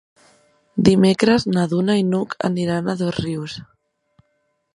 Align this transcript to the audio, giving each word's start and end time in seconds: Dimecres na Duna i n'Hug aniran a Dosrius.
Dimecres 0.87 1.45
na 1.57 1.67
Duna 1.75 1.99
i 2.03 2.07
n'Hug 2.09 2.35
aniran 2.53 2.91
a 2.91 2.97
Dosrius. 3.03 3.59